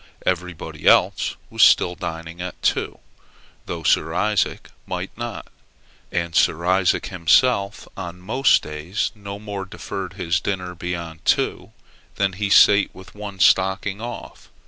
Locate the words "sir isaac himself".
6.35-7.87